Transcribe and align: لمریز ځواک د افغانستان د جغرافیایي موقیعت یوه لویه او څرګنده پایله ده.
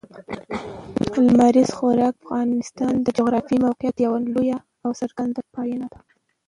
لمریز 1.25 1.69
ځواک 1.77 1.95
د 1.97 2.01
افغانستان 2.13 2.93
د 3.01 3.07
جغرافیایي 3.17 3.63
موقیعت 3.67 3.95
یوه 4.05 4.19
لویه 4.25 4.57
او 4.83 4.89
څرګنده 5.01 5.41
پایله 5.53 5.87
ده. 5.93 5.99